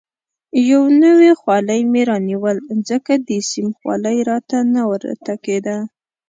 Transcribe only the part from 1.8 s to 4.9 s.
مې رانیول، ځکه د سیم خولۍ راته نه